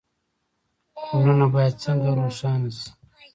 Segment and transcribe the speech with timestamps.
[1.07, 2.87] کورونه باید څنګه روښانه شي؟